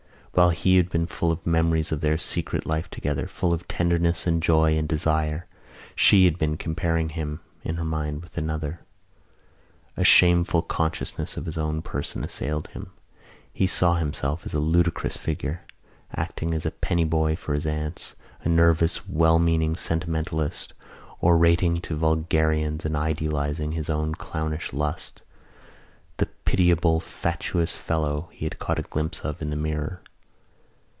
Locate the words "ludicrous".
14.61-15.17